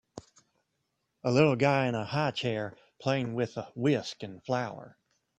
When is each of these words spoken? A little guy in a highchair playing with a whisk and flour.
A 1.23 1.29
little 1.31 1.55
guy 1.55 1.85
in 1.85 1.93
a 1.93 2.03
highchair 2.05 2.75
playing 2.99 3.35
with 3.35 3.55
a 3.57 3.71
whisk 3.75 4.23
and 4.23 4.43
flour. 4.43 4.97